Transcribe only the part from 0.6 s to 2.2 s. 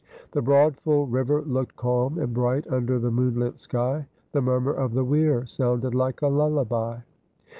full river looked calm